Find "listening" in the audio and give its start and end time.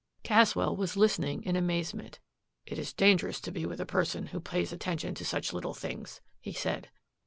0.97-1.43